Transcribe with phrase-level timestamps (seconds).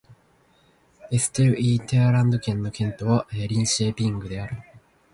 [1.11, 4.57] エステルイェータランド県の県都はリンシェーピングである